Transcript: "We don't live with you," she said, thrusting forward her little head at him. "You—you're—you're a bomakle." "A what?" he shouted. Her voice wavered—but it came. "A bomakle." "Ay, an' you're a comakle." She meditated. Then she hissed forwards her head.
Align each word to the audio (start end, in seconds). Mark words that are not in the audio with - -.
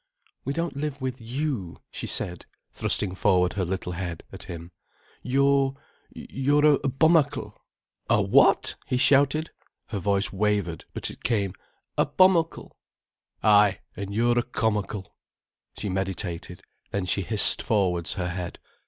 "We 0.43 0.53
don't 0.53 0.75
live 0.75 0.99
with 0.99 1.21
you," 1.21 1.77
she 1.91 2.07
said, 2.07 2.47
thrusting 2.71 3.13
forward 3.13 3.53
her 3.53 3.63
little 3.63 3.91
head 3.91 4.23
at 4.33 4.41
him. 4.45 4.71
"You—you're—you're 5.21 6.79
a 6.83 6.87
bomakle." 6.89 7.55
"A 8.09 8.19
what?" 8.19 8.77
he 8.87 8.97
shouted. 8.97 9.51
Her 9.89 9.99
voice 9.99 10.33
wavered—but 10.33 11.11
it 11.11 11.23
came. 11.23 11.53
"A 11.99 12.07
bomakle." 12.07 12.75
"Ay, 13.43 13.81
an' 13.95 14.11
you're 14.11 14.39
a 14.39 14.43
comakle." 14.43 15.05
She 15.77 15.87
meditated. 15.87 16.63
Then 16.89 17.05
she 17.05 17.21
hissed 17.21 17.61
forwards 17.61 18.13
her 18.13 18.29
head. 18.29 18.57